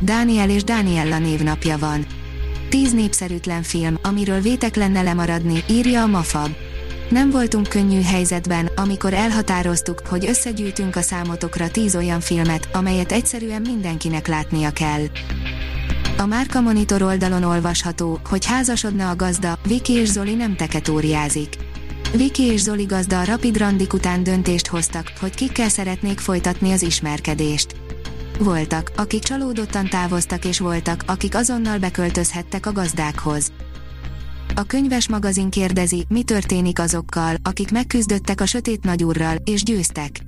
Dániel 0.00 0.50
és 0.50 0.64
Dániella 0.64 1.18
névnapja 1.18 1.78
van. 1.78 2.06
Tíz 2.68 2.92
népszerűtlen 2.92 3.62
film, 3.62 3.98
amiről 4.02 4.40
vétek 4.40 4.76
lenne 4.76 5.02
lemaradni, 5.02 5.64
írja 5.68 6.02
a 6.02 6.06
Mafab. 6.06 6.50
Nem 7.10 7.30
voltunk 7.30 7.68
könnyű 7.68 8.02
helyzetben, 8.02 8.70
amikor 8.76 9.14
elhatároztuk, 9.14 10.02
hogy 10.08 10.26
összegyűjtünk 10.26 10.96
a 10.96 11.00
számotokra 11.00 11.70
tíz 11.70 11.96
olyan 11.96 12.20
filmet, 12.20 12.68
amelyet 12.72 13.12
egyszerűen 13.12 13.60
mindenkinek 13.60 14.26
látnia 14.26 14.70
kell. 14.70 15.02
A 16.16 16.26
Márka 16.26 16.60
Monitor 16.60 17.02
oldalon 17.02 17.42
olvasható, 17.42 18.20
hogy 18.28 18.46
házasodna 18.46 19.10
a 19.10 19.16
gazda, 19.16 19.58
Viki 19.66 19.92
és 19.92 20.08
Zoli 20.08 20.34
nem 20.34 20.56
teketóriázik. 20.56 21.56
Viki 22.16 22.42
és 22.42 22.60
Zoli 22.60 22.84
gazda 22.84 23.20
a 23.20 23.24
Rapid 23.24 23.56
Randik 23.56 23.92
után 23.92 24.22
döntést 24.22 24.66
hoztak, 24.66 25.12
hogy 25.20 25.34
kikkel 25.34 25.68
szeretnék 25.68 26.18
folytatni 26.18 26.72
az 26.72 26.82
ismerkedést. 26.82 27.85
Voltak, 28.38 28.92
akik 28.96 29.22
csalódottan 29.22 29.88
távoztak 29.88 30.44
és 30.44 30.58
voltak, 30.58 31.02
akik 31.06 31.34
azonnal 31.34 31.78
beköltözhettek 31.78 32.66
a 32.66 32.72
gazdákhoz. 32.72 33.52
A 34.54 34.62
könyves 34.62 35.08
magazin 35.08 35.50
kérdezi, 35.50 36.04
mi 36.08 36.22
történik 36.22 36.78
azokkal, 36.78 37.34
akik 37.42 37.70
megküzdöttek 37.70 38.40
a 38.40 38.46
sötét 38.46 38.84
nagyúrral, 38.84 39.36
és 39.44 39.62
győztek. 39.62 40.20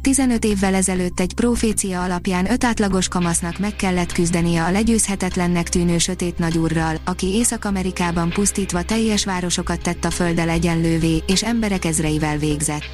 15 0.00 0.44
évvel 0.44 0.74
ezelőtt 0.74 1.20
egy 1.20 1.34
profécia 1.34 2.02
alapján 2.02 2.50
öt 2.50 2.64
átlagos 2.64 3.08
kamasznak 3.08 3.58
meg 3.58 3.76
kellett 3.76 4.12
küzdenie 4.12 4.64
a 4.64 4.70
legyőzhetetlennek 4.70 5.68
tűnő 5.68 5.98
sötét 5.98 6.38
nagyúrral, 6.38 6.96
aki 7.04 7.26
Észak-Amerikában 7.26 8.30
pusztítva 8.30 8.82
teljes 8.82 9.24
városokat 9.24 9.82
tett 9.82 10.04
a 10.04 10.10
földdel 10.10 10.48
egyenlővé, 10.48 11.22
és 11.26 11.42
emberek 11.42 11.84
ezreivel 11.84 12.38
végzett. 12.38 12.84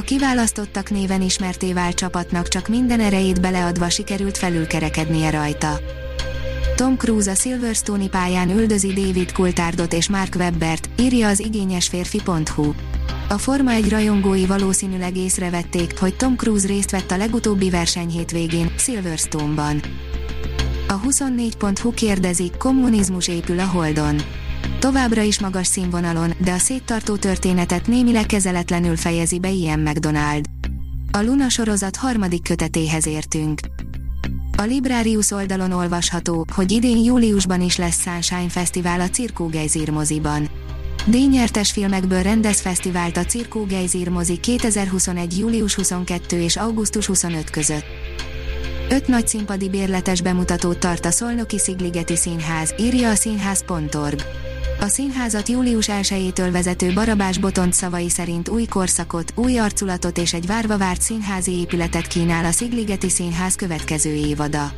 A 0.00 0.02
kiválasztottak 0.02 0.90
néven 0.90 1.22
ismerté 1.22 1.72
vált 1.72 1.94
csapatnak 1.94 2.48
csak 2.48 2.68
minden 2.68 3.00
erejét 3.00 3.40
beleadva 3.40 3.88
sikerült 3.88 4.36
felülkerekednie 4.36 5.30
rajta. 5.30 5.80
Tom 6.76 6.96
Cruise 6.96 7.30
a 7.30 7.34
Silverstone 7.34 8.08
pályán 8.08 8.50
üldözi 8.50 8.92
David 8.92 9.32
Coulthardot 9.32 9.92
és 9.92 10.08
Mark 10.08 10.34
Webbert, 10.34 10.88
írja 10.98 11.28
az 11.28 11.40
igényesférfi.hu. 11.40 12.72
A 13.28 13.38
Forma 13.38 13.70
1 13.70 13.88
rajongói 13.88 14.46
valószínűleg 14.46 15.16
észrevették, 15.16 15.98
hogy 15.98 16.16
Tom 16.16 16.36
Cruise 16.36 16.66
részt 16.66 16.90
vett 16.90 17.10
a 17.10 17.16
legutóbbi 17.16 17.70
verseny 17.70 18.08
hétvégén, 18.08 18.72
Silverstone-ban. 18.76 19.80
A 20.88 21.00
24.hu 21.00 21.90
kérdezi, 21.90 22.50
kommunizmus 22.58 23.28
épül 23.28 23.58
a 23.58 23.66
Holdon. 23.66 24.20
Továbbra 24.80 25.22
is 25.22 25.40
magas 25.40 25.66
színvonalon, 25.66 26.32
de 26.38 26.52
a 26.52 26.58
széttartó 26.58 27.16
történetet 27.16 27.86
némileg 27.86 28.26
kezeletlenül 28.26 28.96
fejezi 28.96 29.38
be 29.38 29.50
ilyen 29.50 29.80
McDonald. 29.80 30.44
A 31.12 31.22
Luna 31.22 31.48
sorozat 31.48 31.96
harmadik 31.96 32.42
kötetéhez 32.42 33.06
értünk. 33.06 33.60
A 34.56 34.62
Librarius 34.62 35.30
oldalon 35.30 35.72
olvasható, 35.72 36.46
hogy 36.54 36.72
idén 36.72 37.04
júliusban 37.04 37.60
is 37.60 37.76
lesz 37.76 38.02
Sunshine 38.02 38.48
Fesztivál 38.48 39.00
a 39.00 39.08
Cirkó 39.08 39.46
Geizir 39.46 39.90
moziban. 39.90 40.48
Díjnyertes 41.06 41.70
filmekből 41.70 42.22
rendez 42.22 42.60
fesztivált 42.60 43.16
a 43.16 43.24
Cirkó 43.24 43.64
Geizir 43.64 44.08
mozi 44.08 44.36
2021. 44.36 45.38
július 45.38 45.74
22 45.74 46.40
és 46.40 46.56
augusztus 46.56 47.06
25 47.06 47.50
között. 47.50 47.84
Öt 48.90 49.06
nagy 49.06 49.28
színpadi 49.28 49.68
bérletes 49.68 50.20
bemutatót 50.20 50.78
tart 50.78 51.04
a 51.04 51.10
Szolnoki 51.10 51.58
Szigligeti 51.58 52.16
Színház, 52.16 52.74
írja 52.78 53.10
a 53.10 53.14
színház.org. 53.14 54.20
A 54.80 54.86
színházat 54.86 55.48
július 55.48 55.86
1-től 55.90 56.48
vezető 56.52 56.92
Barabás 56.92 57.38
Botont 57.38 57.72
szavai 57.72 58.08
szerint 58.08 58.48
új 58.48 58.64
korszakot, 58.64 59.32
új 59.34 59.58
arculatot 59.58 60.18
és 60.18 60.32
egy 60.32 60.46
várva 60.46 60.78
várt 60.78 61.00
színházi 61.00 61.52
épületet 61.52 62.06
kínál 62.06 62.44
a 62.44 62.50
Szigligeti 62.50 63.08
Színház 63.08 63.54
következő 63.54 64.12
évada. 64.12 64.72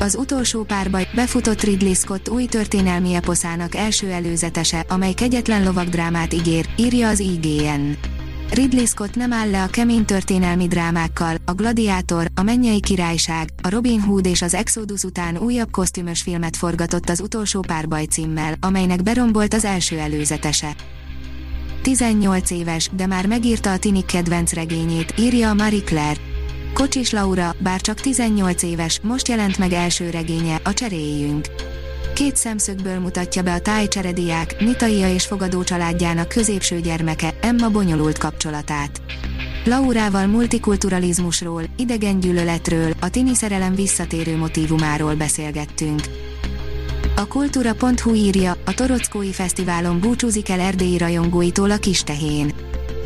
Az 0.00 0.14
utolsó 0.14 0.62
párbaj 0.62 1.08
befutott 1.14 1.62
Ridley 1.62 1.94
Scott 1.94 2.28
új 2.28 2.44
történelmi 2.44 3.14
eposzának 3.14 3.74
első 3.74 4.10
előzetese, 4.10 4.84
amely 4.88 5.12
kegyetlen 5.12 5.64
lovagdrámát 5.64 6.32
ígér, 6.32 6.68
írja 6.76 7.08
az 7.08 7.18
IGN. 7.18 7.90
Ridley 8.52 8.86
Scott 8.86 9.14
nem 9.14 9.32
áll 9.32 9.50
le 9.50 9.62
a 9.62 9.66
kemény 9.66 10.04
történelmi 10.04 10.68
drámákkal, 10.68 11.36
a 11.44 11.52
Gladiátor, 11.52 12.26
a 12.34 12.42
Mennyei 12.42 12.80
Királyság, 12.80 13.48
a 13.62 13.70
Robin 13.70 14.00
Hood 14.00 14.26
és 14.26 14.42
az 14.42 14.54
Exodus 14.54 15.02
után 15.02 15.38
újabb 15.38 15.70
kosztümös 15.70 16.22
filmet 16.22 16.56
forgatott 16.56 17.08
az 17.08 17.20
utolsó 17.20 17.60
párbaj 17.60 18.04
címmel, 18.04 18.54
amelynek 18.60 19.02
berombolt 19.02 19.54
az 19.54 19.64
első 19.64 19.98
előzetese. 19.98 20.74
18 21.82 22.50
éves, 22.50 22.90
de 22.92 23.06
már 23.06 23.26
megírta 23.26 23.72
a 23.72 23.78
Tinik 23.78 24.06
kedvenc 24.06 24.52
regényét, 24.52 25.14
írja 25.18 25.50
a 25.50 25.54
Marie 25.54 25.82
Claire. 25.82 26.20
Kocsis 26.74 27.10
Laura, 27.10 27.54
bár 27.58 27.80
csak 27.80 28.00
18 28.00 28.62
éves, 28.62 29.00
most 29.02 29.28
jelent 29.28 29.58
meg 29.58 29.72
első 29.72 30.10
regénye, 30.10 30.60
a 30.64 30.74
Cseréljünk. 30.74 31.46
Két 32.20 32.36
szemszögből 32.36 32.98
mutatja 32.98 33.42
be 33.42 33.52
a 33.52 33.60
tájcserediák, 33.60 34.56
Nitaia 34.58 35.12
és 35.12 35.26
fogadó 35.26 35.62
családjának 35.62 36.28
középső 36.28 36.80
gyermeke, 36.80 37.34
Emma 37.40 37.68
bonyolult 37.68 38.18
kapcsolatát. 38.18 39.02
Laurával 39.64 40.26
multikulturalizmusról, 40.26 41.62
gyűlöletről, 42.20 42.92
a 43.00 43.10
tini 43.10 43.34
szerelem 43.34 43.74
visszatérő 43.74 44.36
motivumáról 44.36 45.14
beszélgettünk. 45.14 46.00
A 47.16 47.26
kultúra.hu 47.26 48.14
írja, 48.14 48.56
a 48.64 48.74
Torockói 48.74 49.32
Fesztiválon 49.32 50.00
búcsúzik 50.00 50.48
el 50.48 50.60
erdélyi 50.60 50.98
rajongóitól 50.98 51.70
a 51.70 51.76
Kistehén. 51.76 52.52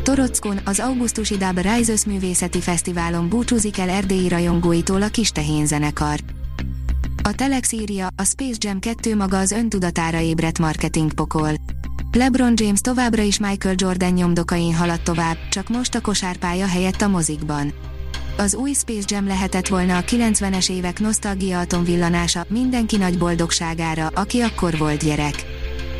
Torockon, 0.03 0.59
az 0.65 0.79
augusztusi 0.79 1.37
Dub 1.37 1.59
Rises 1.59 2.05
Művészeti 2.05 2.61
Fesztiválon 2.61 3.29
búcsúzik 3.29 3.79
el 3.79 3.89
erdélyi 3.89 4.27
rajongóitól 4.27 5.01
a 5.01 5.07
Kistehén 5.07 5.65
zenekar. 5.65 6.19
A 7.27 7.33
Telex 7.33 7.71
írja, 7.71 8.07
a 8.15 8.23
Space 8.23 8.57
Jam 8.59 8.79
2 8.79 9.15
maga 9.15 9.37
az 9.37 9.51
öntudatára 9.51 10.19
ébredt 10.19 10.59
marketingpokol. 10.59 11.49
LeBron 12.11 12.53
James 12.55 12.81
továbbra 12.81 13.21
is 13.21 13.39
Michael 13.39 13.75
Jordan 13.77 14.13
nyomdokain 14.13 14.75
halad 14.75 15.01
tovább, 15.01 15.37
csak 15.49 15.69
most 15.69 15.95
a 15.95 16.01
kosárpálya 16.01 16.67
helyett 16.67 17.01
a 17.01 17.07
mozikban. 17.07 17.73
Az 18.37 18.55
új 18.55 18.73
Space 18.73 19.05
Jam 19.07 19.27
lehetett 19.27 19.67
volna 19.67 19.97
a 19.97 20.01
90-es 20.01 20.69
évek 20.69 20.99
nosztalgia 20.99 21.59
atomvillanása 21.59 22.45
mindenki 22.47 22.97
nagy 22.97 23.17
boldogságára, 23.17 24.07
aki 24.07 24.41
akkor 24.41 24.77
volt 24.77 25.03
gyerek. 25.03 25.45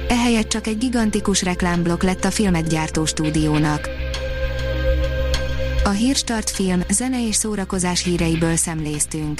Ehelyett 0.09 0.47
csak 0.47 0.67
egy 0.67 0.77
gigantikus 0.77 1.43
reklámblokk 1.43 2.03
lett 2.03 2.25
a 2.25 2.31
filmet 2.31 2.69
gyártó 2.69 3.05
stúdiónak. 3.05 3.89
A 5.83 5.89
Hírstart 5.89 6.49
film, 6.49 6.81
zene 6.89 7.27
és 7.27 7.35
szórakozás 7.35 8.03
híreiből 8.03 8.55
szemléztünk. 8.55 9.39